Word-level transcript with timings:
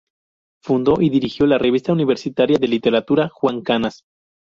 Fundó 0.63 0.99
y 0.99 1.11
dirigió 1.11 1.45
la 1.45 1.59
revista 1.59 1.93
universitaria 1.93 2.57
de 2.57 2.67
literatura 2.67 3.29
"Juan 3.31 3.61
Canas". 3.61 4.01